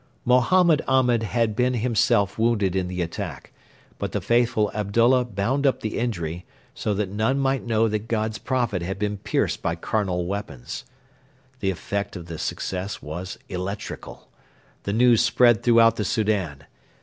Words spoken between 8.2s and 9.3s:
Prophet had been